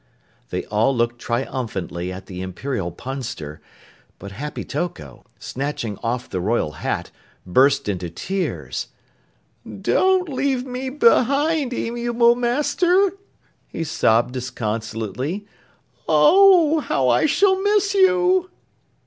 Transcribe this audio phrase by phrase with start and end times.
[0.49, 3.61] They all looked triumphantly at the Imperial Punster,
[4.17, 7.11] but Happy Toko, snatching off the royal hat,
[7.45, 8.87] burst into tears.
[9.63, 13.13] "Don't leave me behind, amiable Master!"
[13.67, 15.45] he sobbed disconsolately.
[16.07, 18.49] "Oh, how I shall miss you!"